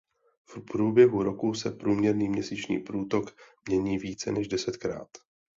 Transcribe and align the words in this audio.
V 0.45 0.59
průběhu 0.71 1.23
roku 1.23 1.53
se 1.53 1.71
průměrný 1.71 2.29
měsíční 2.29 2.79
průtok 2.79 3.35
mění 3.69 3.97
více 3.97 4.31
než 4.31 4.47
desetkrát. 4.47 5.07